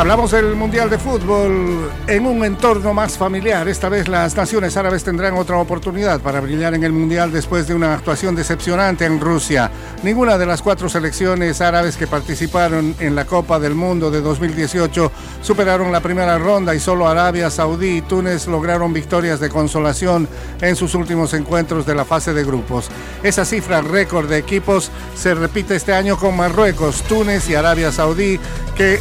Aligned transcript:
Hablamos 0.00 0.30
del 0.30 0.56
Mundial 0.56 0.88
de 0.88 0.96
Fútbol 0.96 1.90
en 2.06 2.24
un 2.24 2.42
entorno 2.42 2.94
más 2.94 3.18
familiar. 3.18 3.68
Esta 3.68 3.90
vez 3.90 4.08
las 4.08 4.34
naciones 4.34 4.74
árabes 4.78 5.04
tendrán 5.04 5.34
otra 5.34 5.58
oportunidad 5.58 6.20
para 6.22 6.40
brillar 6.40 6.72
en 6.72 6.84
el 6.84 6.92
Mundial 6.92 7.30
después 7.30 7.68
de 7.68 7.74
una 7.74 7.92
actuación 7.92 8.34
decepcionante 8.34 9.04
en 9.04 9.20
Rusia. 9.20 9.70
Ninguna 10.02 10.38
de 10.38 10.46
las 10.46 10.62
cuatro 10.62 10.88
selecciones 10.88 11.60
árabes 11.60 11.98
que 11.98 12.06
participaron 12.06 12.94
en 12.98 13.14
la 13.14 13.26
Copa 13.26 13.58
del 13.58 13.74
Mundo 13.74 14.10
de 14.10 14.22
2018 14.22 15.12
superaron 15.42 15.92
la 15.92 16.00
primera 16.00 16.38
ronda 16.38 16.74
y 16.74 16.80
solo 16.80 17.06
Arabia 17.06 17.50
Saudí 17.50 17.98
y 17.98 18.00
Túnez 18.00 18.46
lograron 18.46 18.94
victorias 18.94 19.38
de 19.38 19.50
consolación 19.50 20.26
en 20.62 20.76
sus 20.76 20.94
últimos 20.94 21.34
encuentros 21.34 21.84
de 21.84 21.94
la 21.94 22.06
fase 22.06 22.32
de 22.32 22.42
grupos. 22.42 22.88
Esa 23.22 23.44
cifra 23.44 23.82
récord 23.82 24.30
de 24.30 24.38
equipos 24.38 24.90
se 25.14 25.34
repite 25.34 25.76
este 25.76 25.92
año 25.92 26.16
con 26.16 26.38
Marruecos, 26.38 27.02
Túnez 27.02 27.50
y 27.50 27.54
Arabia 27.54 27.92
Saudí 27.92 28.40
que 28.74 28.98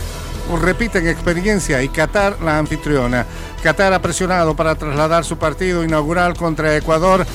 repiten 0.58 1.08
experiencia 1.08 1.82
y 1.84 1.90
Qatar 1.90 2.42
la 2.42 2.58
anfitriona. 2.58 3.26
Qatar 3.62 3.94
ha 3.94 4.02
presionado 4.02 4.56
para 4.56 4.76
trasladar 4.76 5.26
su 5.26 5.38
partido 5.38 5.84
inaugural 5.84 6.36
contra 6.36 6.76
Ecuador 6.76 7.26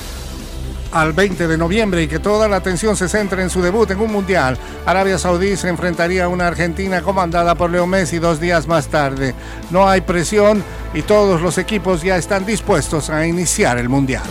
al 0.91 1.11
20 1.13 1.47
de 1.47 1.57
noviembre 1.57 2.03
y 2.03 2.07
que 2.07 2.19
toda 2.19 2.47
la 2.47 2.55
atención 2.55 2.95
se 2.95 3.09
centre 3.09 3.41
en 3.41 3.49
su 3.49 3.61
debut 3.61 3.91
en 3.91 3.99
un 3.99 4.11
mundial. 4.11 4.57
Arabia 4.85 5.17
Saudí 5.17 5.57
se 5.57 5.67
enfrentaría 5.67 6.25
a 6.25 6.29
una 6.29 6.47
Argentina 6.47 7.01
comandada 7.01 7.55
por 7.55 7.69
Leo 7.69 7.85
Messi 7.85 8.17
dos 8.17 8.39
días 8.39 8.67
más 8.67 8.87
tarde. 8.87 9.35
No 9.71 9.89
hay 9.89 10.01
presión 10.01 10.63
y 10.93 11.01
todos 11.01 11.41
los 11.41 11.57
equipos 11.57 12.01
ya 12.01 12.15
están 12.17 12.45
dispuestos 12.45 13.09
a 13.09 13.27
iniciar 13.27 13.77
el 13.77 13.89
mundial. 13.89 14.23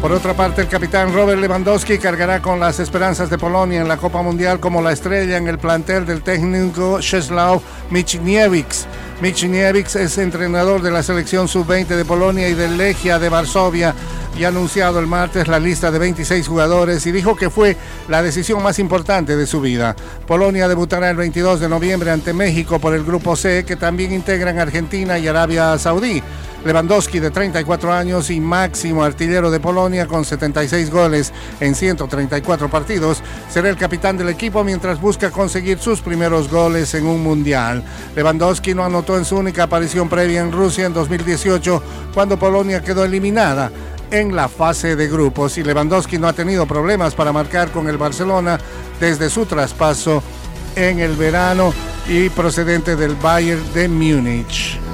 Por 0.00 0.12
otra 0.12 0.32
parte, 0.32 0.62
el 0.62 0.68
capitán 0.68 1.12
Robert 1.12 1.38
Lewandowski 1.38 1.98
cargará 1.98 2.40
con 2.40 2.58
las 2.58 2.80
esperanzas 2.80 3.28
de 3.28 3.36
Polonia 3.36 3.82
en 3.82 3.88
la 3.88 3.98
Copa 3.98 4.22
Mundial 4.22 4.58
como 4.58 4.80
la 4.80 4.92
estrella 4.92 5.36
en 5.36 5.46
el 5.46 5.58
plantel 5.58 6.06
del 6.06 6.22
técnico 6.22 7.00
Czesław 7.00 7.60
Michniewicz. 7.90 8.86
Michniewicz 9.20 9.96
es 9.96 10.16
entrenador 10.16 10.80
de 10.80 10.90
la 10.90 11.02
selección 11.02 11.48
sub-20 11.48 11.88
de 11.88 12.06
Polonia 12.06 12.48
y 12.48 12.54
del 12.54 12.78
Legia 12.78 13.18
de 13.18 13.28
Varsovia 13.28 13.94
y 14.38 14.44
ha 14.44 14.48
anunciado 14.48 15.00
el 15.00 15.06
martes 15.06 15.48
la 15.48 15.60
lista 15.60 15.90
de 15.90 15.98
26 15.98 16.48
jugadores 16.48 17.04
y 17.06 17.12
dijo 17.12 17.36
que 17.36 17.50
fue 17.50 17.76
la 18.08 18.22
decisión 18.22 18.62
más 18.62 18.78
importante 18.78 19.36
de 19.36 19.46
su 19.46 19.60
vida. 19.60 19.94
Polonia 20.26 20.66
debutará 20.66 21.10
el 21.10 21.16
22 21.18 21.60
de 21.60 21.68
noviembre 21.68 22.10
ante 22.10 22.32
México 22.32 22.78
por 22.78 22.94
el 22.94 23.04
Grupo 23.04 23.36
C, 23.36 23.66
que 23.66 23.76
también 23.76 24.14
integran 24.14 24.58
Argentina 24.58 25.18
y 25.18 25.28
Arabia 25.28 25.76
Saudí. 25.76 26.22
Lewandowski 26.64 27.20
de 27.20 27.30
34 27.30 27.92
años 27.92 28.30
y 28.30 28.38
máximo 28.38 29.02
artillero 29.02 29.50
de 29.50 29.60
Polonia 29.60 30.06
con 30.06 30.24
76 30.24 30.90
goles 30.90 31.32
en 31.58 31.74
134 31.74 32.68
partidos, 32.68 33.22
será 33.48 33.70
el 33.70 33.76
capitán 33.76 34.18
del 34.18 34.28
equipo 34.28 34.62
mientras 34.62 35.00
busca 35.00 35.30
conseguir 35.30 35.78
sus 35.78 36.00
primeros 36.00 36.50
goles 36.50 36.92
en 36.94 37.06
un 37.06 37.22
mundial. 37.22 37.82
Lewandowski 38.14 38.74
no 38.74 38.84
anotó 38.84 39.16
en 39.16 39.24
su 39.24 39.36
única 39.36 39.62
aparición 39.62 40.08
previa 40.08 40.42
en 40.42 40.52
Rusia 40.52 40.86
en 40.86 40.92
2018 40.92 41.82
cuando 42.12 42.38
Polonia 42.38 42.82
quedó 42.82 43.04
eliminada 43.04 43.70
en 44.10 44.34
la 44.34 44.48
fase 44.48 44.96
de 44.96 45.08
grupos 45.08 45.56
y 45.56 45.62
Lewandowski 45.62 46.18
no 46.18 46.28
ha 46.28 46.32
tenido 46.32 46.66
problemas 46.66 47.14
para 47.14 47.32
marcar 47.32 47.70
con 47.70 47.88
el 47.88 47.96
Barcelona 47.96 48.58
desde 48.98 49.30
su 49.30 49.46
traspaso 49.46 50.22
en 50.76 50.98
el 51.00 51.16
verano 51.16 51.72
y 52.08 52.28
procedente 52.28 52.96
del 52.96 53.14
Bayern 53.14 53.62
de 53.72 53.88
Múnich. 53.88 54.89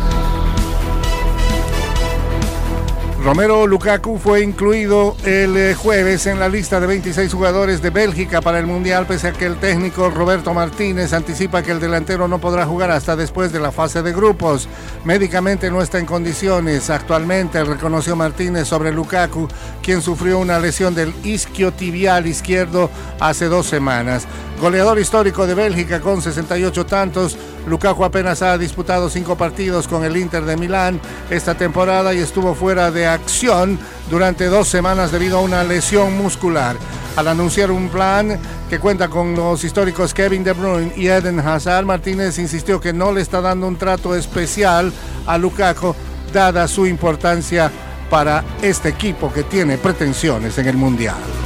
Romero 3.27 3.67
Lukaku 3.67 4.19
fue 4.19 4.41
incluido 4.45 5.17
el 5.25 5.57
eh, 5.57 5.75
jueves 5.75 6.27
en 6.27 6.39
la 6.39 6.49
lista 6.49 6.79
de 6.79 6.87
26 6.87 7.35
jugadores 7.35 7.83
de 7.83 7.91
Bélgica 7.91 8.41
para 8.41 8.61
el 8.61 8.69
Mundial, 8.69 9.05
pese 9.05 9.27
a 9.27 9.33
que 9.33 9.47
el 9.47 9.57
técnico 9.57 10.11
Roberto 10.11 10.55
Martínez 10.55 11.13
anticipa 11.13 11.61
que 11.65 11.73
el 11.73 11.81
delantero 11.81 12.29
no 12.29 12.39
podrá 12.39 12.67
jugar 12.67 12.93
hasta 12.93 13.17
después 13.17 13.51
de 13.51 13.59
la 13.59 13.73
fase 13.73 14.01
de 14.03 14.13
grupos. 14.13 14.69
Médicamente 15.05 15.73
no 15.73 15.83
está 15.83 15.99
en 15.99 16.07
condiciones. 16.07 16.89
Actualmente 16.89 17.65
reconoció 17.65 18.15
Martínez 18.15 18.69
sobre 18.69 18.93
Lukaku, 18.93 19.49
quien 19.83 20.03
sufrió 20.03 20.39
una 20.39 20.61
lesión 20.61 20.95
del 20.95 21.13
isquiotibial 21.25 22.29
izquierdo 22.29 22.91
hace 23.19 23.47
dos 23.47 23.67
semanas. 23.67 24.25
Goleador 24.61 24.99
histórico 24.99 25.47
de 25.47 25.55
Bélgica 25.55 26.01
con 26.01 26.23
68 26.23 26.87
tantos, 26.87 27.37
Lukaku 27.67 28.05
apenas 28.05 28.41
ha 28.41 28.57
disputado 28.57 29.11
cinco 29.11 29.37
partidos 29.37 29.87
con 29.87 30.03
el 30.03 30.17
Inter 30.17 30.45
de 30.45 30.57
Milán 30.57 30.99
esta 31.29 31.55
temporada 31.55 32.15
y 32.15 32.19
estuvo 32.19 32.55
fuera 32.55 32.91
de 32.91 33.07
acción 33.07 33.79
durante 34.11 34.47
dos 34.47 34.69
semanas 34.69 35.13
debido 35.13 35.39
a 35.39 35.43
una 35.43 35.63
lesión 35.63 36.17
muscular. 36.17 36.77
Al 37.17 37.29
anunciar 37.29 37.71
un 37.71 37.91
plan 37.91 38.39
que 38.71 38.79
cuenta 38.79 39.09
con 39.09 39.35
los 39.35 39.63
históricos 39.63 40.15
Kevin 40.15 40.43
De 40.43 40.53
Bruyne 40.53 40.93
y 40.97 41.09
Eden 41.09 41.41
Hazard, 41.41 41.85
Martínez 41.85 42.39
insistió 42.39 42.81
que 42.81 42.95
no 42.95 43.13
le 43.13 43.21
está 43.21 43.43
dando 43.43 43.69
un 43.69 43.77
trato 43.77 44.15
especial 44.15 44.91
a 45.27 45.37
Lukaku 45.37 45.95
dada 46.33 46.67
su 46.67 46.87
importancia 46.87 47.71
para 48.09 48.43
este 48.63 48.89
equipo 48.89 49.31
que 49.31 49.43
tiene 49.43 49.77
pretensiones 49.77 50.57
en 50.57 50.67
el 50.67 50.77
Mundial. 50.77 51.46